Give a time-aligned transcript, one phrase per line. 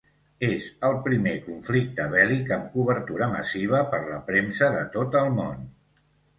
[0.45, 5.65] És el primer conflicte bèl·lic amb cobertura massiva per la premsa de tot el món.